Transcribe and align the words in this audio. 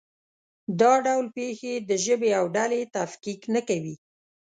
دا 0.79 0.93
ډول 1.05 1.25
پېښې 1.37 1.73
د 1.89 1.91
ژبې 2.05 2.29
او 2.39 2.45
ډلې 2.55 2.81
تفکیک 2.95 3.41
نه 3.53 3.61
کوي. 3.67 3.95